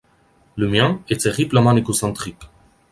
Le 0.55 0.67
mien 0.67 0.99
est 1.09 1.21
terriblement 1.21 1.77
égocentrique. 1.77 2.45